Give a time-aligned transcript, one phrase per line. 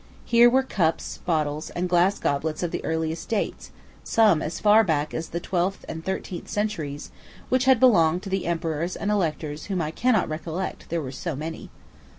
[0.25, 3.69] Here were cups, bottles, and glass goblets of the earliest dates,
[4.03, 7.11] some as far back as the twelfth and thirteenth centuries,
[7.49, 11.69] which had belonged to emperors and electors whom I cannot recollect, they were so many.